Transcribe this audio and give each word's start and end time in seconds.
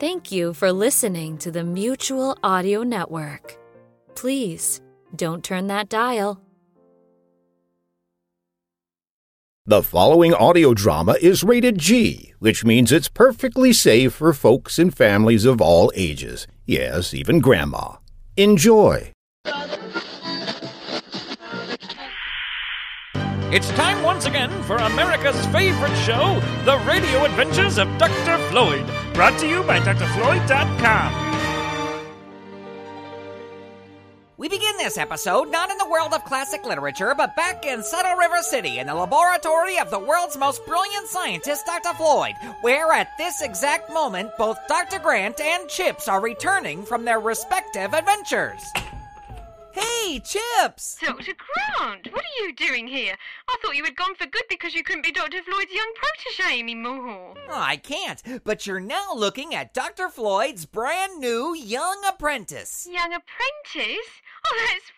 Thank 0.00 0.30
you 0.30 0.54
for 0.54 0.70
listening 0.70 1.38
to 1.38 1.50
the 1.50 1.64
Mutual 1.64 2.38
Audio 2.44 2.84
Network. 2.84 3.58
Please 4.14 4.80
don't 5.16 5.42
turn 5.42 5.66
that 5.66 5.88
dial. 5.88 6.40
The 9.66 9.82
following 9.82 10.32
audio 10.32 10.72
drama 10.72 11.16
is 11.20 11.42
rated 11.42 11.78
G, 11.78 12.32
which 12.38 12.64
means 12.64 12.92
it's 12.92 13.08
perfectly 13.08 13.72
safe 13.72 14.12
for 14.12 14.32
folks 14.32 14.78
and 14.78 14.96
families 14.96 15.44
of 15.44 15.60
all 15.60 15.90
ages. 15.96 16.46
Yes, 16.64 17.12
even 17.12 17.40
grandma. 17.40 17.96
Enjoy. 18.36 19.10
It's 23.50 23.70
time 23.70 24.02
once 24.02 24.26
again 24.26 24.50
for 24.64 24.76
America's 24.76 25.44
favorite 25.46 25.96
show, 25.96 26.38
The 26.66 26.76
Radio 26.86 27.24
Adventures 27.24 27.78
of 27.78 27.88
Dr. 27.96 28.36
Floyd, 28.50 28.84
brought 29.18 29.36
to 29.36 29.48
you 29.48 29.64
by 29.64 29.80
drfloyd.com. 29.80 31.12
We 34.36 34.48
begin 34.48 34.76
this 34.76 34.96
episode 34.96 35.50
not 35.50 35.72
in 35.72 35.78
the 35.78 35.88
world 35.88 36.14
of 36.14 36.24
classic 36.24 36.64
literature, 36.64 37.12
but 37.16 37.34
back 37.34 37.66
in 37.66 37.82
Saddle 37.82 38.16
River 38.16 38.40
City 38.42 38.78
in 38.78 38.86
the 38.86 38.94
laboratory 38.94 39.76
of 39.80 39.90
the 39.90 39.98
world's 39.98 40.36
most 40.36 40.64
brilliant 40.66 41.08
scientist, 41.08 41.66
Dr. 41.66 41.96
Floyd, 41.96 42.34
where 42.60 42.92
at 42.92 43.08
this 43.18 43.42
exact 43.42 43.92
moment 43.92 44.30
both 44.38 44.56
Dr. 44.68 45.00
Grant 45.00 45.40
and 45.40 45.68
Chips 45.68 46.06
are 46.06 46.20
returning 46.20 46.84
from 46.84 47.04
their 47.04 47.18
respective 47.18 47.94
adventures. 47.94 48.62
Hey, 49.78 50.20
Chips! 50.20 50.98
Dr. 51.00 51.32
Grant, 51.34 52.12
what 52.12 52.24
are 52.24 52.44
you 52.44 52.52
doing 52.52 52.88
here? 52.88 53.14
I 53.48 53.56
thought 53.62 53.76
you 53.76 53.84
had 53.84 53.94
gone 53.94 54.14
for 54.16 54.26
good 54.26 54.42
because 54.48 54.74
you 54.74 54.82
couldn't 54.82 55.04
be 55.04 55.12
Dr. 55.12 55.40
Floyd's 55.42 55.72
young 55.72 55.92
protege 55.94 56.58
anymore. 56.58 57.34
Oh, 57.48 57.60
I 57.60 57.76
can't, 57.76 58.22
but 58.42 58.66
you're 58.66 58.80
now 58.80 59.12
looking 59.14 59.54
at 59.54 59.74
Dr. 59.74 60.08
Floyd's 60.08 60.66
brand 60.66 61.20
new 61.20 61.54
young 61.54 62.02
apprentice. 62.08 62.88
Young 62.90 63.12
apprentice? 63.12 64.08
Oh, 64.44 64.66
that's 64.68 64.90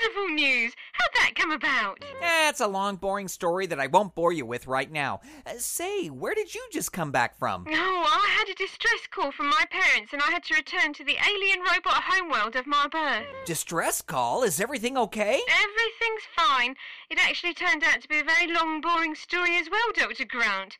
wonderful 0.00 0.34
news. 0.34 0.74
How'd 0.92 1.10
that 1.14 1.34
come 1.34 1.50
about? 1.50 2.04
That's 2.20 2.60
a 2.60 2.66
long, 2.66 2.96
boring 2.96 3.28
story 3.28 3.66
that 3.66 3.80
I 3.80 3.86
won't 3.86 4.14
bore 4.14 4.32
you 4.32 4.46
with 4.46 4.66
right 4.66 4.90
now. 4.90 5.20
Uh, 5.46 5.54
say, 5.58 6.08
where 6.08 6.34
did 6.34 6.54
you 6.54 6.64
just 6.72 6.92
come 6.92 7.10
back 7.10 7.38
from? 7.38 7.66
Oh, 7.68 8.06
I 8.06 8.28
had 8.38 8.48
a 8.48 8.54
distress 8.54 9.06
call 9.10 9.32
from 9.32 9.48
my 9.48 9.64
parents 9.70 10.12
and 10.12 10.22
I 10.22 10.30
had 10.30 10.44
to 10.44 10.54
return 10.54 10.92
to 10.94 11.04
the 11.04 11.16
alien 11.28 11.60
robot 11.60 12.02
homeworld 12.04 12.56
of 12.56 12.66
my 12.66 12.86
birth. 12.90 13.26
Distress 13.44 14.02
call? 14.02 14.42
Is 14.42 14.60
everything 14.60 14.96
okay? 14.96 15.40
Everything's 15.48 16.26
fine. 16.36 16.74
It 17.10 17.18
actually 17.20 17.54
turned 17.54 17.84
out 17.84 18.00
to 18.02 18.08
be 18.08 18.20
a 18.20 18.24
very 18.24 18.52
long, 18.52 18.80
boring 18.80 19.14
story 19.14 19.56
as 19.56 19.68
well, 19.70 19.92
Dr. 19.94 20.24
Grant. 20.24 20.78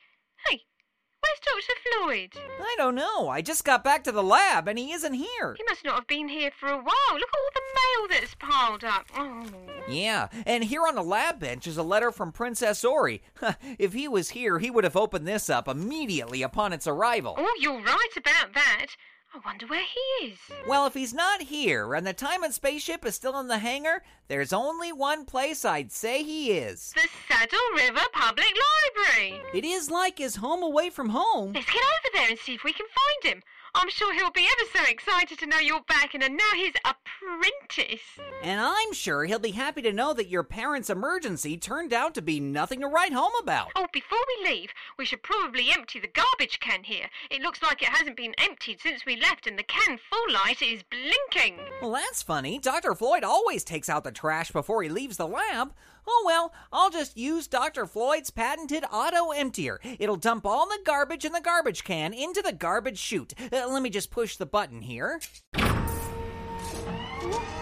Dr. 1.41 1.81
Floyd? 1.83 2.31
I 2.61 2.75
don't 2.77 2.95
know. 2.95 3.29
I 3.29 3.43
just 3.43 3.65
got 3.65 3.85
back 3.85 4.05
to 4.05 4.13
the 4.13 4.23
lab 4.23 4.69
and 4.69 4.79
he 4.79 4.93
isn't 4.93 5.15
here. 5.15 5.55
He 5.57 5.65
must 5.69 5.85
not 5.85 5.95
have 5.97 6.07
been 6.07 6.29
here 6.29 6.51
for 6.59 6.69
a 6.69 6.77
while. 6.77 7.13
Look 7.13 7.29
at 7.29 7.39
all 7.39 7.51
the 7.55 7.61
mail 7.75 8.21
that's 8.21 8.35
piled 8.35 8.85
up. 8.85 9.07
Oh. 9.17 9.47
Yeah, 9.89 10.29
and 10.47 10.65
here 10.65 10.87
on 10.87 10.95
the 10.95 11.03
lab 11.03 11.41
bench 11.41 11.67
is 11.67 11.77
a 11.77 11.83
letter 11.83 12.11
from 12.11 12.33
Princess 12.33 12.85
Ori. 12.85 13.23
if 13.79 13.93
he 13.93 14.09
was 14.09 14.31
here, 14.31 14.59
he 14.59 14.71
would 14.71 14.85
have 14.85 14.97
opened 14.97 15.27
this 15.27 15.49
up 15.49 15.69
immediately 15.69 16.43
upon 16.43 16.73
its 16.73 16.87
arrival. 16.87 17.35
Oh, 17.39 17.57
you're 17.61 17.81
right 17.81 18.09
about 18.17 18.55
that. 18.55 18.87
I 19.35 19.41
wonder 19.45 19.67
where 19.67 19.85
he 19.85 20.27
is. 20.27 20.39
Well, 20.67 20.87
if 20.87 20.95
he's 20.95 21.13
not 21.13 21.43
here 21.43 21.95
and 21.95 22.07
the 22.07 22.15
time 22.15 22.43
and 22.43 22.53
spaceship 22.53 23.05
is 23.05 23.15
still 23.15 23.39
in 23.39 23.49
the 23.49 23.59
hangar, 23.59 24.03
there's 24.27 24.53
only 24.53 24.91
one 24.93 25.27
place 25.27 25.65
I'd 25.65 25.93
say 25.93 26.23
he 26.23 26.53
is. 26.53 26.95
The 26.95 27.09
Saddle 27.29 27.59
River 27.77 28.07
Public 28.13 28.55
Library. 28.97 29.41
It 29.53 29.65
is 29.65 29.91
like 29.91 30.19
his 30.19 30.37
home 30.37 30.63
away 30.63 30.89
from 30.89 31.11
home. 31.11 31.53
Let's 31.53 31.67
get 31.67 31.77
over 31.77 32.15
there 32.15 32.31
and 32.31 32.39
see 32.39 32.55
if 32.55 32.65
we 32.65 32.73
can 32.73 32.87
find 32.87 33.35
him. 33.35 33.43
I'm 33.75 33.91
sure 33.91 34.15
he'll 34.15 34.31
be 34.31 34.47
ever 34.47 34.71
so 34.75 34.91
excited 34.91 35.39
to 35.39 35.47
know 35.47 35.59
you're 35.59 35.83
back 35.83 36.15
and 36.15 36.23
are 36.23 36.29
now 36.29 36.53
his 36.57 36.73
apprentice. 36.85 38.01
And 38.43 38.61
I'm 38.61 38.93
sure 38.93 39.25
he'll 39.25 39.39
be 39.39 39.51
happy 39.51 39.83
to 39.83 39.93
know 39.93 40.15
that 40.15 40.29
your 40.29 40.43
parents' 40.43 40.91
emergency 40.91 41.59
turned 41.59 41.93
out 41.93 42.15
to 42.15 42.23
be 42.23 42.41
nothing 42.41 42.81
to 42.81 42.89
write 42.89 43.13
home 43.13 43.33
about. 43.41 43.69
Oh, 43.77 43.87
before 43.93 44.19
we 44.41 44.51
leave, 44.51 44.71
we 44.99 45.05
should 45.05 45.23
probably 45.23 45.71
empty 45.71 46.01
the 46.01 46.09
garbage 46.09 46.61
can 46.61 46.83
here. 46.83 47.09
It 47.31 47.43
looks 47.43 47.63
like 47.63 47.83
it 47.83 47.89
hasn't 47.89 48.17
been 48.17 48.35
emptied 48.39 48.81
since 48.81 49.05
we 49.05 49.17
left, 49.21 49.47
and 49.47 49.59
the 49.59 49.63
can 49.63 49.99
full 50.11 50.33
light 50.33 50.63
is 50.63 50.83
blinking. 50.91 51.59
Well, 51.81 51.93
that's 51.93 52.23
funny. 52.23 52.59
Dr. 52.59 52.95
Floyd 52.95 53.25
always 53.25 53.65
takes 53.65 53.89
out 53.89 54.05
the 54.05 54.13
trash 54.13 54.51
before 54.51 54.83
he 54.83 54.89
leaves 54.89 55.17
the 55.17 55.27
lab. 55.27 55.73
Oh 56.07 56.23
well, 56.25 56.53
I'll 56.73 56.91
just 56.91 57.17
use 57.17 57.47
Dr. 57.47 57.87
Floyd's 57.87 58.31
patented 58.31 58.85
auto 58.91 59.31
emptier. 59.31 59.79
It'll 59.99 60.17
dump 60.17 60.47
all 60.47 60.67
the 60.67 60.79
garbage 60.85 61.25
in 61.25 61.33
the 61.33 61.41
garbage 61.41 61.85
can 61.85 62.15
into 62.15 62.41
the 62.41 62.53
garbage 62.53 62.99
chute. 62.99 63.35
Uh, 63.53 63.69
let 63.69 63.83
me 63.83 63.91
just 63.91 64.11
push 64.11 64.37
the 64.37 64.47
button 64.47 64.81
here. 64.81 65.21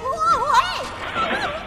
Whoa, 0.03 0.53
hey! 0.55 1.63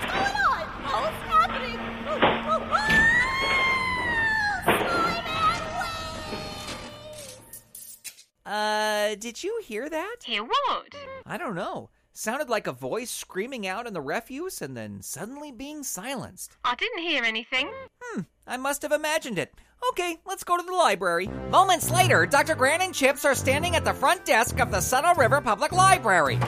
Uh, 8.50 9.14
did 9.20 9.44
you 9.44 9.62
hear 9.64 9.88
that? 9.88 10.16
Hear 10.26 10.44
what? 10.44 10.96
I 11.24 11.38
don't 11.38 11.54
know. 11.54 11.92
Sounded 12.14 12.50
like 12.50 12.66
a 12.66 12.72
voice 12.72 13.12
screaming 13.12 13.68
out 13.68 13.86
in 13.86 13.94
the 13.94 14.02
refuse 14.02 14.64
and 14.64 14.76
then 14.76 15.04
suddenly 15.04 15.52
being 15.52 15.84
silenced. 15.84 16.58
I 16.66 16.74
didn't 16.74 17.04
hear 17.04 17.24
anything. 17.24 17.70
Hmm, 18.02 18.22
I 18.48 18.58
must 18.58 18.82
have 18.82 18.92
imagined 18.92 19.38
it. 19.38 19.54
Okay, 19.92 20.18
let's 20.26 20.44
go 20.44 20.58
to 20.58 20.64
the 20.64 20.74
library. 20.74 21.28
Moments 21.52 21.92
later, 21.92 22.26
Dr. 22.26 22.56
Grant 22.56 22.82
and 22.82 22.94
Chips 22.94 23.24
are 23.24 23.36
standing 23.36 23.76
at 23.76 23.86
the 23.86 23.94
front 23.94 24.26
desk 24.26 24.60
of 24.60 24.72
the 24.72 24.82
Saddle 24.82 25.14
River 25.14 25.42
Public 25.42 25.72
Library. 25.72 26.40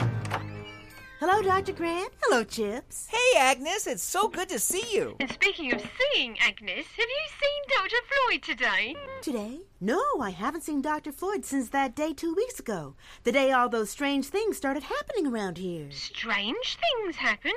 Hello, 1.20 1.40
Dr. 1.40 1.72
Grant. 1.72 2.12
Hello, 2.24 2.42
Chips. 2.42 3.06
Hey, 3.08 3.38
Agnes, 3.38 3.86
it's 3.86 4.02
so 4.02 4.26
good 4.26 4.48
to 4.48 4.58
see 4.58 4.82
you. 4.92 5.14
And 5.20 5.30
speaking 5.30 5.72
of 5.72 5.80
seeing, 5.80 6.36
Agnes, 6.40 6.84
have 6.96 7.06
you 7.08 7.24
seen 7.40 7.78
Dr. 7.78 7.96
Floyd 8.08 8.42
today? 8.42 8.96
Today? 9.20 9.60
No, 9.84 10.00
I 10.20 10.30
haven't 10.30 10.62
seen 10.62 10.80
Dr. 10.80 11.10
Floyd 11.10 11.44
since 11.44 11.70
that 11.70 11.96
day 11.96 12.12
two 12.12 12.32
weeks 12.34 12.60
ago. 12.60 12.94
The 13.24 13.32
day 13.32 13.50
all 13.50 13.68
those 13.68 13.90
strange 13.90 14.26
things 14.26 14.56
started 14.56 14.84
happening 14.84 15.26
around 15.26 15.58
here. 15.58 15.90
Strange 15.90 16.78
things 16.78 17.16
happened? 17.16 17.54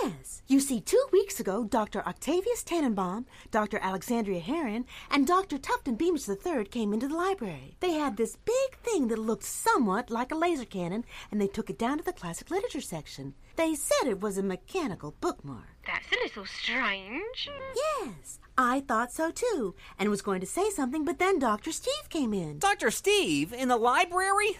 Yes. 0.00 0.40
You 0.46 0.60
see, 0.60 0.80
two 0.80 1.04
weeks 1.10 1.40
ago, 1.40 1.64
Dr. 1.64 2.06
Octavius 2.06 2.62
Tannenbaum, 2.62 3.26
Dr. 3.50 3.80
Alexandria 3.82 4.38
Heron, 4.38 4.84
and 5.10 5.26
Dr. 5.26 5.58
Tufton 5.58 5.96
Beamish 5.96 6.28
III 6.28 6.64
came 6.66 6.92
into 6.92 7.08
the 7.08 7.16
library. 7.16 7.74
They 7.80 7.94
had 7.94 8.16
this 8.16 8.36
big 8.36 8.78
thing 8.84 9.08
that 9.08 9.18
looked 9.18 9.42
somewhat 9.42 10.10
like 10.10 10.30
a 10.30 10.36
laser 10.36 10.64
cannon, 10.64 11.04
and 11.32 11.40
they 11.40 11.48
took 11.48 11.70
it 11.70 11.78
down 11.78 11.98
to 11.98 12.04
the 12.04 12.12
classic 12.12 12.52
literature 12.52 12.80
section. 12.80 13.34
They 13.56 13.74
said 13.74 14.06
it 14.06 14.20
was 14.20 14.38
a 14.38 14.44
mechanical 14.44 15.16
bookmark. 15.20 15.66
That's 15.84 16.06
a 16.12 16.22
little 16.22 16.46
strange. 16.46 17.50
Yes, 18.04 18.38
I 18.60 18.80
thought 18.80 19.12
so 19.12 19.30
too, 19.30 19.76
and 20.00 20.10
was 20.10 20.20
going 20.20 20.40
to 20.40 20.46
say 20.46 20.68
something, 20.70 21.04
but 21.04 21.20
then 21.20 21.38
Dr. 21.38 21.70
Steve 21.70 22.08
came 22.08 22.34
in. 22.34 22.58
Dr. 22.58 22.90
Steve, 22.90 23.52
in 23.52 23.68
the 23.68 23.76
library? 23.76 24.58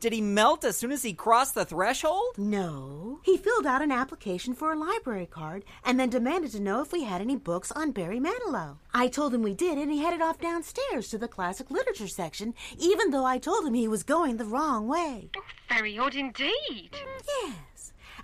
Did 0.00 0.14
he 0.14 0.22
melt 0.22 0.64
as 0.64 0.78
soon 0.78 0.90
as 0.90 1.02
he 1.02 1.12
crossed 1.12 1.54
the 1.54 1.66
threshold? 1.66 2.38
No. 2.38 3.20
He 3.22 3.36
filled 3.36 3.66
out 3.66 3.82
an 3.82 3.92
application 3.92 4.54
for 4.54 4.72
a 4.72 4.78
library 4.78 5.26
card 5.26 5.66
and 5.84 6.00
then 6.00 6.08
demanded 6.08 6.52
to 6.52 6.60
know 6.60 6.80
if 6.80 6.90
we 6.90 7.04
had 7.04 7.20
any 7.20 7.36
books 7.36 7.70
on 7.70 7.92
Barry 7.92 8.18
Manilow. 8.18 8.78
I 8.94 9.08
told 9.08 9.34
him 9.34 9.42
we 9.42 9.52
did, 9.52 9.76
and 9.76 9.92
he 9.92 9.98
headed 9.98 10.22
off 10.22 10.40
downstairs 10.40 11.10
to 11.10 11.18
the 11.18 11.28
classic 11.28 11.70
literature 11.70 12.08
section, 12.08 12.54
even 12.78 13.10
though 13.10 13.26
I 13.26 13.36
told 13.36 13.66
him 13.66 13.74
he 13.74 13.88
was 13.88 14.04
going 14.04 14.38
the 14.38 14.46
wrong 14.46 14.88
way. 14.88 15.28
Oh, 15.36 15.42
very 15.68 15.98
odd 15.98 16.14
indeed. 16.14 16.96
Yes. 17.42 17.54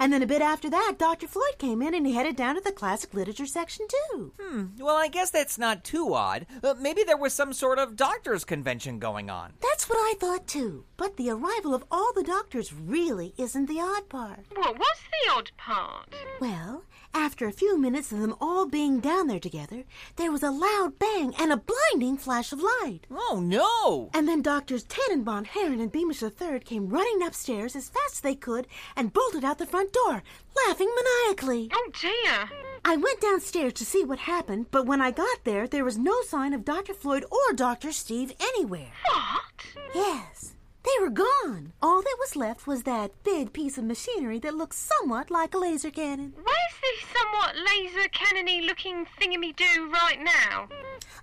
And 0.01 0.11
then 0.15 0.23
a 0.23 0.27
bit 0.27 0.41
after 0.41 0.71
that, 0.71 0.95
Dr. 0.99 1.29
Floyd 1.29 1.59
came 1.59 1.83
in 1.83 1.95
and 1.95 2.07
he 2.07 2.15
headed 2.15 2.35
down 2.35 2.55
to 2.55 2.63
the 2.63 2.73
classic 2.73 3.13
literature 3.13 3.45
section 3.45 3.87
too. 3.87 4.33
Hmm, 4.41 4.65
well, 4.79 4.97
I 4.97 5.09
guess 5.09 5.29
that's 5.29 5.59
not 5.59 5.85
too 5.85 6.15
odd. 6.15 6.47
Uh, 6.65 6.75
maybe 6.81 7.05
there 7.05 7.19
was 7.19 7.35
some 7.35 7.53
sort 7.53 7.79
of 7.79 7.97
doctor's 7.97 8.47
convention 8.47 8.99
going 8.99 9.29
on. 9.29 9.53
That's 9.61 9.91
what 9.91 9.99
I 9.99 10.15
thought 10.19 10.47
too. 10.47 10.87
But 10.97 11.19
the 11.19 11.29
arrival 11.29 11.75
of 11.75 11.85
all 11.91 12.15
the 12.15 12.23
doctors 12.23 12.73
really 12.73 13.35
isn't 13.37 13.67
the 13.67 13.81
odd 13.81 14.09
part. 14.09 14.47
What 14.55 14.79
was 14.79 14.97
the 15.11 15.33
odd 15.35 15.51
part? 15.59 16.15
Well, 16.41 16.85
after 17.15 17.47
a 17.47 17.53
few 17.53 17.79
minutes 17.79 18.13
of 18.13 18.21
them 18.21 18.35
all 18.41 18.67
being 18.67 19.01
down 19.01 19.27
there 19.27 19.41
together, 19.41 19.85
there 20.17 20.33
was 20.33 20.43
a 20.43 20.51
loud 20.51 20.99
bang 20.99 21.35
and 21.39 21.53
a 21.53 21.57
blinding 21.57 22.17
flash 22.17 22.53
of 22.53 22.63
light. 22.63 23.01
Oh, 23.11 23.41
no! 23.43 24.11
And 24.13 24.29
then 24.29 24.43
Doctors 24.43 24.85
Tannenbaum, 24.85 25.45
Heron, 25.45 25.81
and 25.81 25.93
Beamish 25.93 26.23
III 26.23 26.61
came 26.61 26.89
running 26.89 27.23
upstairs 27.27 27.75
as 27.75 27.89
fast 27.89 28.15
as 28.15 28.21
they 28.21 28.35
could 28.35 28.67
and 28.97 29.13
bolted 29.13 29.45
out 29.45 29.59
the 29.59 29.67
front 29.67 29.93
door, 29.93 30.23
laughing 30.67 30.91
maniacally. 30.95 31.71
Oh, 31.73 31.91
dear. 32.01 32.51
I 32.85 32.97
went 32.97 33.21
downstairs 33.21 33.75
to 33.75 33.85
see 33.85 34.05
what 34.05 34.21
happened, 34.21 34.67
but 34.71 34.87
when 34.87 35.01
I 35.01 35.11
got 35.11 35.45
there, 35.45 35.67
there 35.67 35.85
was 35.85 35.99
no 35.99 36.23
sign 36.23 36.55
of 36.55 36.65
Dr. 36.65 36.95
Floyd 36.95 37.25
or 37.31 37.55
Dr. 37.55 37.93
Steve 37.93 38.33
anywhere. 38.41 38.93
What? 39.05 39.67
Yes. 39.95 40.55
They 40.83 41.05
were 41.05 41.11
gone. 41.11 41.73
All 41.83 42.01
that 42.01 42.17
was 42.19 42.37
left 42.37 42.67
was 42.67 42.85
that 42.85 43.23
big 43.23 43.53
piece 43.53 43.77
of 43.77 43.85
machinery 43.85 44.39
that 44.41 44.55
looked 44.55 44.75
somewhat 44.75 45.31
like 45.31 45.55
a 45.55 45.59
laser 45.59 45.91
cannon. 45.91 46.33
Where's 46.37 46.77
this 46.83 47.09
somewhat 47.17 47.55
laser 47.57 48.09
cannony 48.09 48.63
looking 48.63 49.07
thingammy-doo 49.21 49.91
right 49.93 50.19
now? 50.23 50.69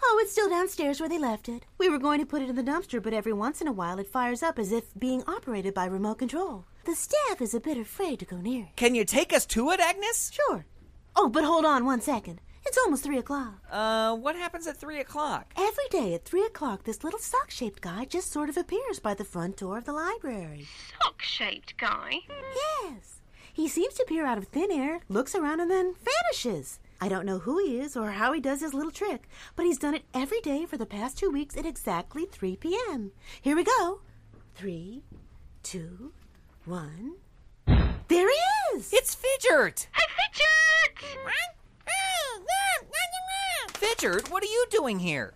Oh, 0.03 0.19
it's 0.21 0.31
still 0.31 0.49
downstairs 0.49 0.99
where 0.99 1.09
they 1.09 1.17
left 1.17 1.49
it. 1.49 1.65
We 1.79 1.89
were 1.89 1.97
going 1.97 2.19
to 2.19 2.25
put 2.25 2.43
it 2.43 2.49
in 2.49 2.55
the 2.55 2.63
dumpster, 2.63 3.01
but 3.01 3.13
every 3.13 3.33
once 3.33 3.59
in 3.59 3.67
a 3.67 3.71
while 3.71 3.97
it 3.97 4.07
fires 4.07 4.43
up 4.43 4.59
as 4.59 4.71
if 4.71 4.93
being 4.97 5.23
operated 5.25 5.73
by 5.73 5.85
remote 5.85 6.19
control. 6.19 6.65
The 6.85 6.95
staff 6.95 7.41
is 7.41 7.53
a 7.53 7.59
bit 7.59 7.77
afraid 7.77 8.19
to 8.19 8.25
go 8.25 8.37
near 8.37 8.65
it. 8.65 8.75
Can 8.75 8.93
you 8.93 9.05
take 9.05 9.33
us 9.33 9.45
to 9.47 9.71
it, 9.71 9.79
Agnes? 9.79 10.31
Sure. 10.31 10.65
Oh, 11.15 11.29
but 11.29 11.43
hold 11.43 11.65
on 11.65 11.83
one 11.83 11.99
second. 11.99 12.41
It's 12.67 12.77
almost 12.77 13.05
three 13.05 13.17
o'clock. 13.17 13.63
Uh, 13.71 14.13
what 14.17 14.35
happens 14.35 14.67
at 14.67 14.75
3 14.75 14.99
o'clock? 14.99 15.53
Every 15.57 15.87
day 15.89 16.13
at 16.13 16.25
three 16.25 16.43
o'clock, 16.43 16.83
this 16.83 17.01
little 17.01 17.17
sock 17.19 17.49
shaped 17.49 17.79
guy 17.81 18.03
just 18.03 18.29
sort 18.29 18.49
of 18.49 18.57
appears 18.57 18.99
by 18.99 19.13
the 19.13 19.23
front 19.23 19.55
door 19.55 19.77
of 19.77 19.85
the 19.85 19.93
library. 19.93 20.67
Sock 21.01 21.21
shaped 21.21 21.77
guy. 21.77 22.19
Yes. 22.83 23.21
He 23.53 23.69
seems 23.69 23.93
to 23.93 24.03
appear 24.03 24.25
out 24.25 24.37
of 24.37 24.49
thin 24.49 24.69
air, 24.69 24.99
looks 25.07 25.33
around, 25.33 25.61
and 25.61 25.71
then 25.71 25.95
vanishes. 25.95 26.79
I 26.99 27.07
don't 27.07 27.25
know 27.25 27.39
who 27.39 27.57
he 27.57 27.79
is 27.79 27.95
or 27.95 28.11
how 28.11 28.33
he 28.33 28.41
does 28.41 28.59
his 28.59 28.73
little 28.73 28.91
trick, 28.91 29.29
but 29.55 29.65
he's 29.65 29.79
done 29.79 29.95
it 29.95 30.03
every 30.13 30.41
day 30.41 30.65
for 30.65 30.75
the 30.75 30.85
past 30.85 31.17
two 31.17 31.29
weeks 31.29 31.55
at 31.55 31.65
exactly 31.65 32.25
3 32.25 32.57
p.m. 32.57 33.11
Here 33.41 33.55
we 33.55 33.63
go. 33.63 34.01
Three, 34.55 35.03
two, 35.63 36.11
one. 36.65 37.13
There 37.65 38.29
he 38.29 38.75
is! 38.75 38.91
It's 38.91 39.15
Fidget! 39.15 39.87
Hey, 39.93 40.03
Fidget! 40.17 41.17
Fidget, 43.77 44.31
what 44.31 44.41
are 44.43 44.47
you 44.47 44.65
doing 44.71 44.97
here? 44.97 45.33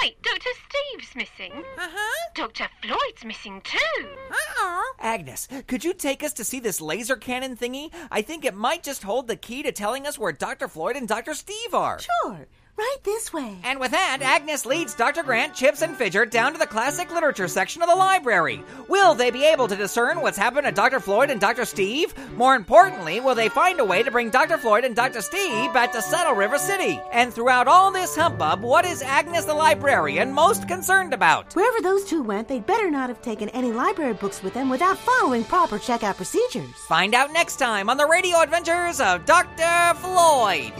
Wait, 0.00 0.22
Dr. 0.22 0.50
Steve's 0.68 1.14
missing. 1.14 1.52
Uh-huh. 1.78 2.30
Dr. 2.34 2.68
Floyd's 2.82 3.24
missing 3.24 3.60
too. 3.62 4.06
Uh-oh. 4.30 4.92
Agnes, 5.00 5.46
could 5.66 5.84
you 5.84 5.92
take 5.92 6.22
us 6.22 6.32
to 6.34 6.44
see 6.44 6.60
this 6.60 6.80
laser 6.80 7.16
cannon 7.16 7.56
thingy? 7.56 7.92
I 8.10 8.22
think 8.22 8.44
it 8.44 8.54
might 8.54 8.82
just 8.82 9.02
hold 9.02 9.26
the 9.26 9.36
key 9.36 9.62
to 9.62 9.72
telling 9.72 10.06
us 10.06 10.18
where 10.18 10.32
Dr. 10.32 10.66
Floyd 10.68 10.96
and 10.96 11.06
Dr. 11.06 11.34
Steve 11.34 11.74
are. 11.74 11.98
Sure. 11.98 12.46
Right 12.78 12.96
this 13.04 13.32
way. 13.32 13.56
And 13.64 13.80
with 13.80 13.92
that, 13.92 14.18
Agnes 14.20 14.66
leads 14.66 14.94
Dr. 14.94 15.22
Grant, 15.22 15.54
Chips, 15.54 15.80
and 15.80 15.96
Fidget 15.96 16.30
down 16.30 16.52
to 16.52 16.58
the 16.58 16.66
classic 16.66 17.10
literature 17.10 17.48
section 17.48 17.80
of 17.80 17.88
the 17.88 17.94
library. 17.94 18.62
Will 18.88 19.14
they 19.14 19.30
be 19.30 19.46
able 19.46 19.66
to 19.68 19.76
discern 19.76 20.20
what's 20.20 20.36
happened 20.36 20.66
to 20.66 20.72
Dr. 20.72 21.00
Floyd 21.00 21.30
and 21.30 21.40
Dr. 21.40 21.64
Steve? 21.64 22.12
More 22.36 22.54
importantly, 22.54 23.20
will 23.20 23.34
they 23.34 23.48
find 23.48 23.80
a 23.80 23.84
way 23.84 24.02
to 24.02 24.10
bring 24.10 24.28
Dr. 24.28 24.58
Floyd 24.58 24.84
and 24.84 24.94
Dr. 24.94 25.22
Steve 25.22 25.72
back 25.72 25.92
to 25.92 26.02
Saddle 26.02 26.34
River 26.34 26.58
City? 26.58 27.00
And 27.12 27.32
throughout 27.32 27.66
all 27.66 27.90
this 27.90 28.14
humbug, 28.14 28.60
what 28.60 28.84
is 28.84 29.00
Agnes 29.00 29.46
the 29.46 29.54
librarian 29.54 30.30
most 30.30 30.68
concerned 30.68 31.14
about? 31.14 31.54
Wherever 31.56 31.80
those 31.80 32.04
two 32.04 32.22
went, 32.22 32.46
they'd 32.46 32.66
better 32.66 32.90
not 32.90 33.08
have 33.08 33.22
taken 33.22 33.48
any 33.50 33.72
library 33.72 34.14
books 34.14 34.42
with 34.42 34.52
them 34.52 34.68
without 34.68 34.98
following 34.98 35.44
proper 35.44 35.78
checkout 35.78 36.16
procedures. 36.16 36.74
Find 36.88 37.14
out 37.14 37.32
next 37.32 37.56
time 37.56 37.88
on 37.88 37.96
the 37.96 38.06
radio 38.06 38.42
adventures 38.42 39.00
of 39.00 39.24
Dr. 39.24 39.98
Floyd. 40.00 40.74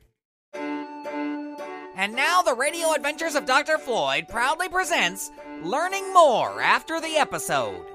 And 0.54 2.14
now 2.14 2.42
the 2.42 2.54
Radio 2.54 2.92
Adventures 2.92 3.34
of 3.34 3.46
Dr. 3.46 3.78
Floyd 3.78 4.26
proudly 4.28 4.68
presents 4.68 5.30
Learning 5.62 6.12
More 6.12 6.60
After 6.60 7.00
the 7.00 7.16
Episode. 7.16 7.86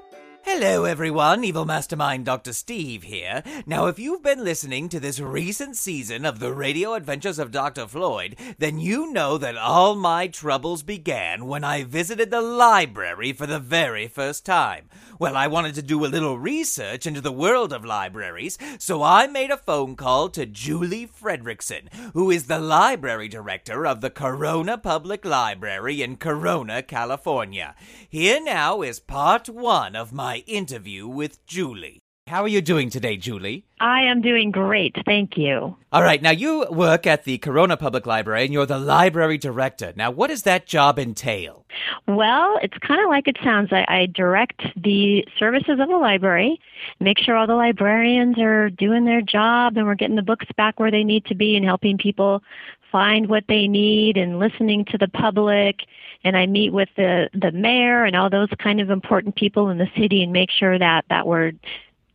Hello, 0.43 0.85
everyone. 0.85 1.43
Evil 1.43 1.65
Mastermind 1.65 2.25
Dr. 2.25 2.51
Steve 2.51 3.03
here. 3.03 3.43
Now, 3.67 3.85
if 3.85 3.99
you've 3.99 4.23
been 4.23 4.43
listening 4.43 4.89
to 4.89 4.99
this 4.99 5.19
recent 5.19 5.77
season 5.77 6.25
of 6.25 6.39
the 6.39 6.51
Radio 6.51 6.95
Adventures 6.95 7.37
of 7.37 7.51
Dr. 7.51 7.87
Floyd, 7.87 8.35
then 8.57 8.79
you 8.79 9.11
know 9.13 9.37
that 9.37 9.55
all 9.55 9.95
my 9.95 10.27
troubles 10.27 10.81
began 10.81 11.45
when 11.45 11.63
I 11.63 11.83
visited 11.83 12.31
the 12.31 12.41
library 12.41 13.33
for 13.33 13.45
the 13.45 13.59
very 13.59 14.07
first 14.07 14.43
time. 14.43 14.89
Well, 15.19 15.37
I 15.37 15.45
wanted 15.45 15.75
to 15.75 15.83
do 15.83 16.03
a 16.03 16.07
little 16.07 16.39
research 16.39 17.05
into 17.05 17.21
the 17.21 17.31
world 17.31 17.71
of 17.71 17.85
libraries, 17.85 18.57
so 18.79 19.03
I 19.03 19.27
made 19.27 19.51
a 19.51 19.57
phone 19.57 19.95
call 19.95 20.29
to 20.29 20.47
Julie 20.47 21.07
Fredrickson, 21.07 21.93
who 22.13 22.31
is 22.31 22.47
the 22.47 22.59
library 22.59 23.27
director 23.27 23.85
of 23.85 24.01
the 24.01 24.09
Corona 24.09 24.79
Public 24.79 25.23
Library 25.23 26.01
in 26.01 26.17
Corona, 26.17 26.81
California. 26.81 27.75
Here 28.09 28.41
now 28.41 28.81
is 28.81 28.99
part 28.99 29.47
one 29.47 29.95
of 29.95 30.11
my 30.11 30.30
interview 30.39 31.07
with 31.07 31.45
Julie. 31.45 31.99
How 32.27 32.43
are 32.43 32.47
you 32.47 32.61
doing 32.61 32.89
today, 32.89 33.17
Julie? 33.17 33.65
I 33.81 34.03
am 34.03 34.21
doing 34.21 34.51
great, 34.51 34.95
thank 35.05 35.37
you. 35.37 35.75
All 35.91 36.01
right, 36.01 36.21
now 36.21 36.31
you 36.31 36.65
work 36.69 37.05
at 37.05 37.25
the 37.25 37.37
Corona 37.39 37.75
Public 37.75 38.05
Library 38.05 38.45
and 38.45 38.53
you're 38.53 38.65
the 38.65 38.77
library 38.77 39.37
director. 39.37 39.91
Now, 39.97 40.11
what 40.11 40.29
does 40.29 40.43
that 40.43 40.65
job 40.65 40.97
entail? 40.97 41.65
Well, 42.07 42.57
it's 42.61 42.77
kind 42.77 43.01
of 43.01 43.09
like 43.09 43.27
it 43.27 43.37
sounds. 43.43 43.73
I, 43.73 43.85
I 43.87 44.05
direct 44.05 44.61
the 44.81 45.25
services 45.37 45.79
of 45.79 45.89
the 45.89 45.97
library, 45.97 46.59
make 46.99 47.17
sure 47.19 47.35
all 47.35 47.47
the 47.47 47.55
librarians 47.55 48.39
are 48.39 48.69
doing 48.69 49.03
their 49.03 49.21
job 49.21 49.75
and 49.75 49.85
we're 49.85 49.95
getting 49.95 50.15
the 50.15 50.21
books 50.21 50.45
back 50.55 50.79
where 50.79 50.91
they 50.91 51.03
need 51.03 51.25
to 51.25 51.35
be 51.35 51.57
and 51.57 51.65
helping 51.65 51.97
people 51.97 52.43
find 52.91 53.27
what 53.27 53.45
they 53.47 53.67
need 53.67 54.17
and 54.17 54.39
listening 54.39 54.85
to 54.85 54.97
the 54.97 55.07
public. 55.07 55.81
And 56.23 56.37
I 56.37 56.45
meet 56.45 56.71
with 56.71 56.89
the, 56.95 57.29
the 57.33 57.51
mayor 57.51 58.03
and 58.03 58.15
all 58.15 58.29
those 58.29 58.49
kind 58.59 58.79
of 58.79 58.89
important 58.89 59.35
people 59.35 59.69
in 59.69 59.77
the 59.77 59.87
city 59.97 60.23
and 60.23 60.31
make 60.31 60.51
sure 60.51 60.77
that, 60.77 61.05
that 61.09 61.27
we're 61.27 61.53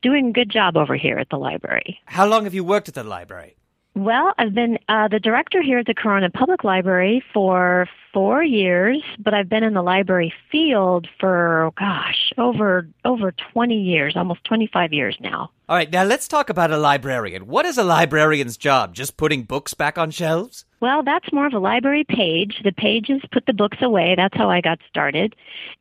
doing 0.03 0.29
a 0.29 0.33
good 0.33 0.51
job 0.51 0.77
over 0.77 0.95
here 0.97 1.19
at 1.19 1.31
the 1.31 1.39
library. 1.39 2.01
How 2.07 2.27
long 2.27 2.45
have 2.45 2.55
you 2.55 2.65
worked 2.65 2.89
at 2.89 2.95
the 2.95 3.05
library? 3.05 3.57
Well, 3.97 4.35
I've 4.37 4.53
been 4.53 4.79
uh, 4.91 5.09
the 5.09 5.19
director 5.19 5.63
here 5.63 5.79
at 5.79 5.87
the 5.87 5.95
Corona 5.95 6.29
Public 6.29 6.65
Library 6.65 7.25
for 7.33 7.89
four 8.13 8.45
years, 8.45 9.03
but 9.19 9.33
I've 9.33 9.49
been 9.49 9.63
in 9.63 9.73
the 9.73 9.81
library 9.81 10.35
field 10.53 11.09
for 11.19 11.73
gosh, 11.79 12.31
over 12.37 12.87
over 13.07 13.33
20 13.55 13.75
years, 13.75 14.15
almost 14.15 14.45
25 14.45 14.93
years 14.93 15.17
now. 15.19 15.51
All 15.67 15.77
right, 15.77 15.91
now 15.91 16.05
let's 16.05 16.29
talk 16.29 16.51
about 16.51 16.71
a 16.71 16.77
librarian. 16.77 17.47
What 17.47 17.65
is 17.65 17.79
a 17.79 17.85
librarian's 17.85 18.59
job? 18.59 18.95
Just 18.95 19.17
putting 19.17 19.45
books 19.45 19.73
back 19.73 19.97
on 19.97 20.11
shelves? 20.11 20.66
Well, 20.81 21.03
that's 21.03 21.33
more 21.33 21.47
of 21.47 21.55
a 21.55 21.59
library 21.59 22.05
page. 22.05 22.61
The 22.63 22.73
pages 22.73 23.23
put 23.33 23.47
the 23.47 23.55
books 23.55 23.79
away. 23.81 24.15
That's 24.15 24.37
how 24.37 24.51
I 24.51 24.61
got 24.61 24.79
started. 24.89 25.35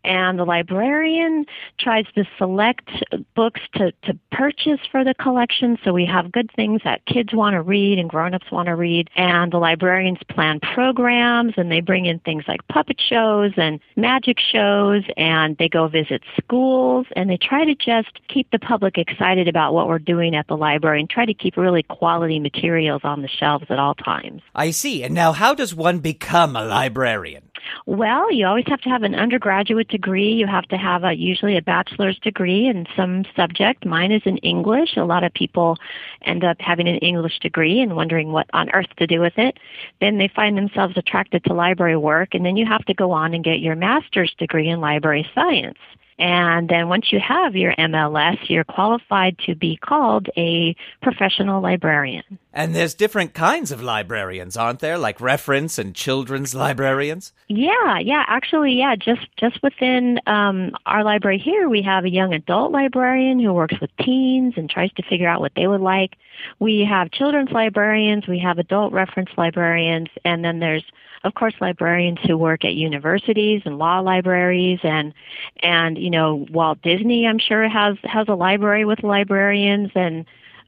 And 0.05 0.39
the 0.39 0.45
librarian 0.45 1.45
tries 1.77 2.05
to 2.15 2.23
select 2.37 2.89
books 3.35 3.59
to, 3.75 3.91
to 4.03 4.17
purchase 4.31 4.79
for 4.89 5.03
the 5.03 5.13
collection 5.13 5.77
so 5.83 5.91
we 5.91 6.05
have 6.05 6.31
good 6.31 6.49
things 6.55 6.81
that 6.85 7.05
kids 7.05 7.33
want 7.33 7.55
to 7.55 7.61
read 7.61 7.99
and 7.99 8.09
grown-ups 8.09 8.49
want 8.51 8.67
to 8.67 8.75
read. 8.75 9.09
And 9.17 9.51
the 9.51 9.57
librarians 9.57 10.19
plan 10.29 10.61
programs 10.61 11.55
and 11.57 11.69
they 11.69 11.81
bring 11.81 12.05
in 12.05 12.19
things 12.19 12.45
like 12.47 12.65
puppet 12.69 13.01
shows 13.01 13.51
and 13.57 13.81
magic 13.97 14.39
shows 14.39 15.03
and 15.17 15.57
they 15.57 15.67
go 15.67 15.89
visit 15.89 16.21
schools 16.41 17.05
and 17.17 17.29
they 17.29 17.37
try 17.37 17.65
to 17.65 17.75
just 17.75 18.25
keep 18.29 18.49
the 18.51 18.59
public 18.59 18.97
excited 18.97 19.49
about 19.49 19.73
what 19.73 19.89
we're 19.89 19.99
doing 19.99 20.35
at 20.35 20.47
the 20.47 20.55
library 20.55 21.01
and 21.01 21.09
try 21.09 21.25
to 21.25 21.33
keep 21.33 21.57
really 21.57 21.83
quality 21.83 22.39
materials 22.39 23.01
on 23.03 23.21
the 23.21 23.27
shelves 23.27 23.65
at 23.69 23.77
all 23.77 23.93
times. 23.95 24.41
I 24.53 24.71
see. 24.71 24.84
And 24.85 25.15
now, 25.15 25.31
how 25.31 25.55
does 25.55 25.73
one 25.73 25.97
become 25.99 26.55
a 26.55 26.63
librarian? 26.63 27.49
Well, 27.87 28.31
you 28.31 28.45
always 28.45 28.65
have 28.67 28.81
to 28.81 28.89
have 28.89 29.01
an 29.01 29.15
undergraduate 29.15 29.87
degree. 29.87 30.33
You 30.33 30.45
have 30.45 30.65
to 30.65 30.77
have 30.77 31.03
a, 31.03 31.13
usually 31.13 31.57
a 31.57 31.61
bachelor's 31.61 32.19
degree 32.19 32.67
in 32.67 32.85
some 32.95 33.25
subject. 33.35 33.83
Mine 33.83 34.11
is 34.11 34.21
in 34.25 34.37
English. 34.37 34.95
A 34.95 35.03
lot 35.03 35.23
of 35.23 35.33
people 35.33 35.77
end 36.21 36.43
up 36.43 36.57
having 36.59 36.87
an 36.87 36.97
English 36.97 37.39
degree 37.39 37.81
and 37.81 37.95
wondering 37.95 38.31
what 38.31 38.47
on 38.53 38.69
earth 38.71 38.93
to 38.97 39.07
do 39.07 39.19
with 39.19 39.37
it. 39.37 39.57
Then 40.01 40.19
they 40.19 40.27
find 40.27 40.55
themselves 40.55 40.95
attracted 40.97 41.43
to 41.45 41.53
library 41.53 41.97
work, 41.97 42.35
and 42.35 42.45
then 42.45 42.55
you 42.55 42.67
have 42.67 42.85
to 42.85 42.93
go 42.93 43.11
on 43.11 43.33
and 43.33 43.43
get 43.43 43.61
your 43.61 43.75
master's 43.75 44.35
degree 44.37 44.69
in 44.69 44.81
library 44.81 45.27
science. 45.33 45.79
And 46.17 46.69
then 46.69 46.87
once 46.87 47.11
you 47.11 47.19
have 47.19 47.55
your 47.55 47.73
MLS, 47.75 48.37
you're 48.49 48.63
qualified 48.63 49.37
to 49.47 49.55
be 49.55 49.75
called 49.75 50.29
a 50.37 50.75
professional 51.01 51.61
librarian. 51.61 52.39
And 52.55 52.73
there's 52.73 52.93
different 52.93 53.33
kinds 53.33 53.73
of 53.73 53.83
librarians, 53.83 54.55
aren't 54.55 54.79
there? 54.79 54.97
Like 54.97 55.19
reference 55.19 55.77
and 55.77 55.93
children's 55.93 56.55
librarians? 56.55 57.33
Yeah, 57.49 57.99
yeah, 57.99 58.23
actually, 58.27 58.75
yeah. 58.75 58.95
Just 58.95 59.27
just 59.35 59.61
within 59.61 60.21
um, 60.25 60.71
our 60.85 61.03
library 61.03 61.37
here, 61.37 61.67
we 61.67 61.81
have 61.81 62.05
a 62.05 62.09
young 62.09 62.33
adult 62.33 62.71
librarian 62.71 63.41
who 63.41 63.51
works 63.51 63.75
with 63.81 63.89
teens 63.97 64.53
and 64.55 64.69
tries 64.69 64.93
to 64.93 65.03
figure 65.03 65.27
out 65.27 65.41
what 65.41 65.51
they 65.57 65.67
would 65.67 65.81
like. 65.81 66.15
We 66.59 66.87
have 66.89 67.11
children's 67.11 67.51
librarians, 67.51 68.25
we 68.25 68.39
have 68.39 68.57
adult 68.57 68.93
reference 68.93 69.31
librarians, 69.35 70.07
and 70.23 70.45
then 70.45 70.59
there's 70.59 70.85
of 71.25 71.33
course 71.33 71.55
librarians 71.59 72.19
who 72.25 72.37
work 72.37 72.63
at 72.63 72.73
universities 72.73 73.63
and 73.65 73.77
law 73.77 73.99
libraries 73.99 74.79
and 74.83 75.13
and 75.61 75.97
you 75.97 76.09
know 76.09 76.45
Walt 76.51 76.81
Disney 76.83 77.27
I'm 77.27 77.39
sure 77.39 77.67
has 77.67 77.97
has 78.03 78.29
a 78.29 78.35
library 78.35 78.85
with 78.85 79.03
librarians 79.03 79.91
and 79.93 80.25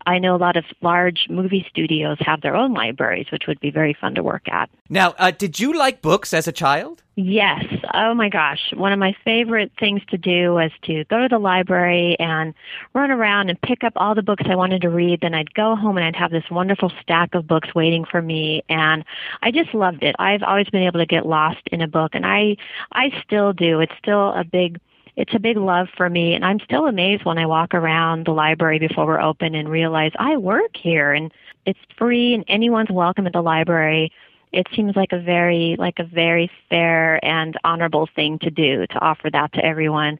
I 0.07 0.19
know 0.19 0.35
a 0.35 0.37
lot 0.37 0.55
of 0.55 0.63
large 0.81 1.27
movie 1.29 1.65
studios 1.69 2.17
have 2.21 2.39
their 2.39 2.55
own 2.55 2.73
libraries, 2.73 3.27
which 3.29 3.43
would 3.45 3.59
be 3.59 3.71
very 3.71 3.93
fun 3.93 4.15
to 4.15 4.23
work 4.23 4.47
at. 4.47 4.69
Now, 4.89 5.13
uh, 5.17 5.31
did 5.31 5.59
you 5.59 5.77
like 5.77 6.01
books 6.01 6.33
as 6.33 6.47
a 6.47 6.53
child? 6.53 7.03
Yes. 7.15 7.65
Oh 7.93 8.13
my 8.13 8.29
gosh. 8.29 8.71
One 8.73 8.93
of 8.93 8.99
my 8.99 9.13
favorite 9.25 9.71
things 9.77 10.01
to 10.09 10.17
do 10.17 10.53
was 10.53 10.71
to 10.83 11.03
go 11.05 11.23
to 11.23 11.27
the 11.27 11.39
library 11.39 12.15
and 12.19 12.53
run 12.93 13.11
around 13.11 13.49
and 13.49 13.59
pick 13.61 13.83
up 13.83 13.93
all 13.97 14.15
the 14.15 14.21
books 14.21 14.43
I 14.49 14.55
wanted 14.55 14.81
to 14.83 14.89
read. 14.89 15.19
Then 15.21 15.33
I'd 15.33 15.53
go 15.53 15.75
home 15.75 15.97
and 15.97 16.05
I'd 16.05 16.15
have 16.15 16.31
this 16.31 16.49
wonderful 16.49 16.91
stack 17.01 17.35
of 17.35 17.45
books 17.45 17.75
waiting 17.75 18.05
for 18.05 18.21
me. 18.21 18.63
And 18.69 19.03
I 19.41 19.51
just 19.51 19.73
loved 19.73 20.03
it. 20.03 20.15
I've 20.19 20.43
always 20.43 20.69
been 20.69 20.83
able 20.83 20.99
to 20.99 21.05
get 21.05 21.25
lost 21.25 21.61
in 21.69 21.81
a 21.81 21.87
book 21.87 22.11
and 22.13 22.25
I, 22.25 22.55
I 22.93 23.09
still 23.25 23.51
do. 23.51 23.81
It's 23.81 23.93
still 23.97 24.29
a 24.29 24.45
big 24.45 24.79
it's 25.17 25.33
a 25.33 25.39
big 25.39 25.57
love 25.57 25.89
for 25.97 26.09
me 26.09 26.35
and 26.35 26.45
I'm 26.45 26.59
still 26.59 26.85
amazed 26.85 27.25
when 27.25 27.39
I 27.39 27.47
walk 27.47 27.73
around 27.73 28.27
the 28.27 28.31
library 28.31 28.77
before 28.77 29.07
we're 29.07 29.19
open 29.19 29.55
and 29.55 29.67
realize 29.67 30.11
I 30.17 30.37
work 30.37 30.77
here 30.77 31.11
and 31.11 31.33
it's 31.65 31.79
free 31.97 32.35
and 32.35 32.45
anyone's 32.47 32.91
welcome 32.91 33.25
at 33.25 33.33
the 33.33 33.41
library. 33.41 34.11
It 34.53 34.67
seems 34.75 34.95
like 34.95 35.11
a 35.11 35.19
very 35.19 35.75
like 35.77 35.97
a 35.97 36.03
very 36.03 36.49
fair 36.69 37.23
and 37.25 37.57
honorable 37.63 38.07
thing 38.15 38.37
to 38.39 38.51
do 38.51 38.85
to 38.85 38.99
offer 38.99 39.29
that 39.31 39.53
to 39.53 39.65
everyone. 39.65 40.19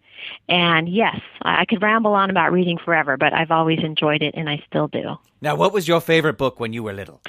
And 0.49 0.89
yes, 0.89 1.21
I 1.43 1.65
could 1.65 1.81
ramble 1.83 2.13
on 2.13 2.31
about 2.31 2.51
reading 2.51 2.79
forever, 2.79 3.17
but 3.17 3.33
I've 3.33 3.51
always 3.51 3.79
enjoyed 3.83 4.23
it 4.23 4.33
and 4.35 4.49
I 4.49 4.63
still 4.67 4.87
do. 4.87 5.17
Now, 5.41 5.55
what 5.55 5.73
was 5.73 5.87
your 5.87 6.01
favorite 6.01 6.37
book 6.37 6.59
when 6.59 6.73
you 6.73 6.83
were 6.83 6.93
little? 6.93 7.21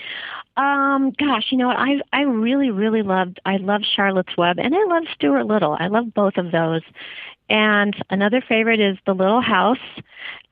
Um, 0.57 1.13
gosh, 1.17 1.47
you 1.51 1.59
know 1.59 1.69
what? 1.69 1.77
I 1.77 2.01
I 2.13 2.23
really 2.23 2.71
really 2.71 3.03
loved 3.03 3.41
I 3.45 3.59
love 3.59 3.83
Charlotte's 3.95 4.37
Web 4.37 4.59
and 4.59 4.75
I 4.75 4.85
love 4.85 5.05
Stuart 5.15 5.45
Little. 5.45 5.77
I 5.79 5.87
love 5.87 6.13
both 6.15 6.37
of 6.37 6.51
those. 6.51 6.83
And 7.51 7.97
another 8.11 8.43
favorite 8.47 8.79
is 8.79 8.99
The 9.07 9.15
Little 9.15 9.41
House, 9.41 9.79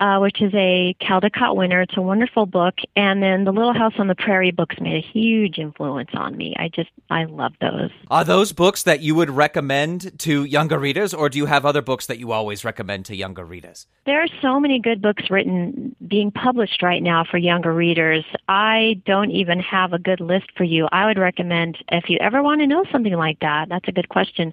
uh, 0.00 0.18
which 0.18 0.40
is 0.40 0.52
a 0.54 0.96
Caldecott 1.02 1.54
winner. 1.54 1.82
It's 1.82 1.96
a 1.96 2.00
wonderful 2.00 2.46
book. 2.46 2.76
And 2.94 3.22
then 3.22 3.44
The 3.44 3.52
Little 3.52 3.74
House 3.74 3.92
on 3.98 4.08
the 4.08 4.14
Prairie 4.14 4.50
books 4.50 4.76
made 4.80 5.04
a 5.04 5.06
huge 5.06 5.58
influence 5.58 6.10
on 6.14 6.36
me. 6.36 6.54
I 6.58 6.68
just, 6.68 6.88
I 7.10 7.24
love 7.24 7.52
those. 7.60 7.90
Are 8.10 8.24
those 8.24 8.52
books 8.52 8.84
that 8.84 9.02
you 9.02 9.14
would 9.14 9.28
recommend 9.28 10.18
to 10.20 10.44
younger 10.44 10.78
readers, 10.78 11.12
or 11.12 11.28
do 11.28 11.36
you 11.36 11.44
have 11.46 11.66
other 11.66 11.82
books 11.82 12.06
that 12.06 12.18
you 12.18 12.32
always 12.32 12.64
recommend 12.64 13.04
to 13.06 13.16
younger 13.16 13.44
readers? 13.44 13.86
There 14.06 14.22
are 14.22 14.28
so 14.40 14.58
many 14.58 14.80
good 14.80 15.02
books 15.02 15.24
written, 15.28 15.94
being 16.08 16.30
published 16.30 16.82
right 16.82 17.02
now 17.02 17.24
for 17.30 17.36
younger 17.46 17.72
readers. 17.72 18.24
I 18.48 19.00
don't 19.06 19.30
even 19.30 19.60
have 19.60 19.92
a 19.92 19.98
good 19.98 20.20
list 20.20 20.46
for 20.56 20.64
you. 20.64 20.88
I 20.92 21.06
would 21.06 21.18
recommend, 21.18 21.78
if 21.90 22.10
you 22.10 22.18
ever 22.20 22.42
want 22.42 22.60
to 22.60 22.66
know 22.66 22.84
something 22.92 23.14
like 23.14 23.40
that, 23.40 23.68
that's 23.68 23.88
a 23.88 23.92
good 23.92 24.08
question. 24.08 24.52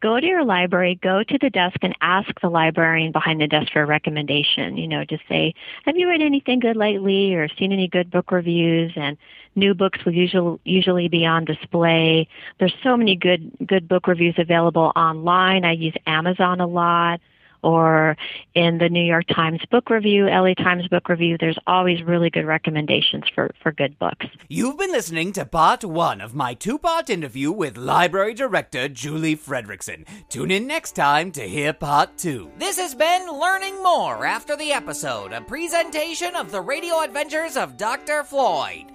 Go 0.00 0.20
to 0.20 0.26
your 0.26 0.44
library, 0.44 0.98
go 1.02 1.22
to 1.24 1.38
the 1.40 1.50
desk 1.50 1.78
and 1.82 1.96
ask 2.00 2.28
the 2.40 2.48
librarian 2.48 3.10
behind 3.10 3.40
the 3.40 3.46
desk 3.46 3.72
for 3.72 3.82
a 3.82 3.86
recommendation. 3.86 4.76
You 4.76 4.86
know, 4.86 5.04
just 5.04 5.22
say, 5.28 5.54
have 5.84 5.96
you 5.96 6.08
read 6.08 6.22
anything 6.22 6.60
good 6.60 6.76
lately 6.76 7.34
or 7.34 7.48
seen 7.48 7.72
any 7.72 7.88
good 7.88 8.10
book 8.10 8.30
reviews? 8.30 8.92
And 8.96 9.16
new 9.56 9.74
books 9.74 10.04
will 10.04 10.14
usually 10.14 10.58
usually 10.64 11.08
be 11.08 11.24
on 11.24 11.44
display. 11.44 12.28
There's 12.58 12.74
so 12.82 12.96
many 12.96 13.16
good 13.16 13.50
good 13.66 13.88
book 13.88 14.06
reviews 14.06 14.34
available 14.38 14.92
online. 14.94 15.64
I 15.64 15.72
use 15.72 15.94
Amazon 16.06 16.60
a 16.60 16.66
lot 16.66 17.20
or 17.64 18.16
in 18.54 18.78
the 18.78 18.88
New 18.88 19.02
York 19.02 19.24
Times 19.26 19.60
Book 19.70 19.90
Review, 19.90 20.26
LA 20.26 20.54
Times 20.54 20.86
Book 20.88 21.08
Review. 21.08 21.36
There's 21.40 21.58
always 21.66 22.02
really 22.02 22.30
good 22.30 22.44
recommendations 22.44 23.24
for, 23.34 23.50
for 23.62 23.72
good 23.72 23.98
books. 23.98 24.26
You've 24.48 24.78
been 24.78 24.92
listening 24.92 25.32
to 25.32 25.46
part 25.46 25.84
one 25.84 26.20
of 26.20 26.34
my 26.34 26.54
two 26.54 26.78
part 26.78 27.10
interview 27.10 27.50
with 27.50 27.76
Library 27.76 28.34
Director 28.34 28.88
Julie 28.88 29.36
Fredrickson. 29.36 30.06
Tune 30.28 30.50
in 30.50 30.66
next 30.66 30.92
time 30.92 31.32
to 31.32 31.42
hear 31.42 31.72
part 31.72 32.16
two. 32.18 32.52
This 32.58 32.78
has 32.78 32.94
been 32.94 33.28
Learning 33.28 33.82
More 33.82 34.26
After 34.26 34.56
the 34.56 34.72
Episode, 34.72 35.32
a 35.32 35.40
presentation 35.40 36.36
of 36.36 36.52
the 36.52 36.60
radio 36.60 37.00
adventures 37.00 37.56
of 37.56 37.76
Dr. 37.76 38.22
Floyd. 38.24 38.92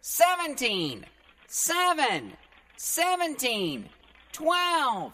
17, 0.01 1.07
7, 1.47 2.33
17, 2.77 3.89
12, 4.33 5.13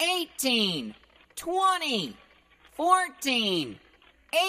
18, 0.00 0.94
20, 1.36 2.16
14, 2.72 3.78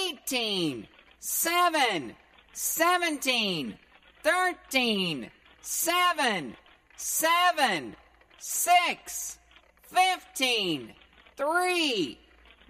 18, 0.03 0.87
7, 1.19 2.15
17, 2.53 3.77
13, 4.23 5.31
7, 5.61 6.55
7, 6.95 7.95
six, 8.39 9.37
fifteen, 9.83 10.93
three, 11.35 12.19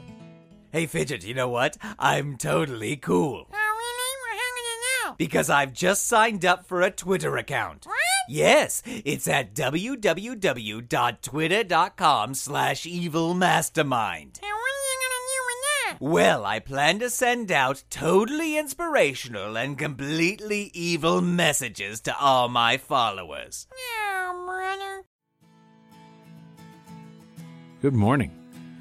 Hey, 0.72 0.86
Fidget, 0.86 1.24
you 1.24 1.34
know 1.34 1.50
what? 1.50 1.78
I'm 1.98 2.38
totally 2.38 2.98
cool. 2.98 3.48
Oh, 3.52 3.54
really? 3.54 4.16
We're 4.22 4.38
hanging 4.38 4.68
it 4.74 4.80
now. 5.06 5.16
Because 5.18 5.50
I've 5.50 5.74
just 5.74 6.06
signed 6.06 6.46
up 6.46 6.68
for 6.68 6.82
a 6.82 6.92
Twitter 6.92 7.36
account. 7.38 7.86
What? 7.88 7.96
Yes, 8.30 8.84
it's 8.86 9.26
at 9.30 9.56
www.twitter.com 9.56 12.34
slash 12.34 12.84
evilmastermind. 12.84 14.42
Now, 14.42 14.50
what 14.50 14.74
are 14.76 14.84
you 14.84 14.98
gonna 15.02 15.24
do 15.24 15.40
with 15.48 15.62
that? 15.86 15.87
Well, 16.00 16.46
I 16.46 16.60
plan 16.60 17.00
to 17.00 17.10
send 17.10 17.52
out 17.52 17.84
totally 17.90 18.56
inspirational 18.56 19.58
and 19.58 19.76
completely 19.78 20.70
evil 20.74 21.22
messages 21.22 22.02
to 22.02 22.16
all 22.20 22.50
my 22.50 22.78
followers. 22.78 23.66
Oh, 23.74 24.44
brother. 24.46 25.06
Good 27.82 27.96
morning. 27.96 28.32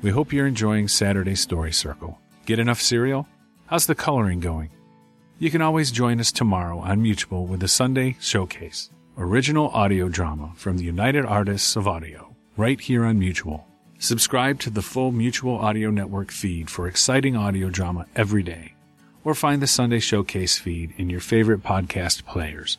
We 0.03 0.11
hope 0.11 0.31
you're 0.31 0.47
enjoying 0.47 0.89
Saturday 0.89 1.37
Story 1.37 1.73
Circle. 1.73 2.19
Get 2.45 2.59
enough 2.59 2.83
cereal? 2.83 3.27
How's 3.67 3.87
the 3.87 3.95
coloring 3.95 4.41
going? 4.41 4.69
You 5.39 5.51
can 5.51 5.63
always 5.63 5.91
join 5.91 6.21
us 6.21 6.31
tomorrow 6.31 6.81
on 6.81 7.01
Mutual 7.01 7.47
with 7.47 7.61
the 7.61 7.69
Sunday 7.69 8.17
Showcase, 8.21 8.91
original 9.17 9.69
audio 9.69 10.11
drama 10.11 10.53
from 10.55 10.77
the 10.77 10.85
United 10.85 11.25
Artists 11.25 11.77
of 11.77 11.89
Audio, 11.89 12.37
right 12.59 12.81
here 12.81 13.07
on 13.07 13.19
Mutual. 13.19 13.67
Subscribe 13.99 14.61
to 14.61 14.69
the 14.69 14.83
full 14.83 15.11
Mutual 15.11 15.57
Audio 15.57 15.91
Network 15.91 16.31
feed 16.31 16.69
for 16.69 16.87
exciting 16.87 17.35
audio 17.35 17.71
drama 17.71 18.07
every 18.15 18.43
day, 18.43 18.75
or 19.25 19.35
find 19.35 19.63
the 19.63 19.67
Sunday 19.67 20.01
Showcase 20.01 20.59
feed 20.59 20.93
in 20.99 21.09
your 21.09 21.21
favorite 21.21 21.63
podcast 21.63 22.27
players. 22.27 22.77